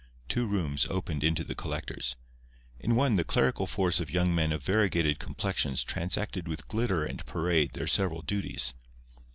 Two 0.27 0.47
rooms 0.47 0.87
opened 0.89 1.23
into 1.23 1.43
the 1.43 1.53
collector's. 1.53 2.15
In 2.79 2.95
one 2.95 3.17
the 3.17 3.23
clerical 3.23 3.67
force 3.67 3.99
of 3.99 4.09
young 4.09 4.33
men 4.33 4.51
of 4.51 4.63
variegated 4.63 5.19
complexions 5.19 5.83
transacted 5.83 6.47
with 6.47 6.67
glitter 6.67 7.03
and 7.05 7.23
parade 7.27 7.73
their 7.73 7.85
several 7.85 8.23
duties. 8.23 8.73